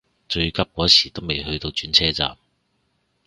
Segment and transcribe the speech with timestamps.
[0.27, 2.35] 最急嗰時都未去到轉車站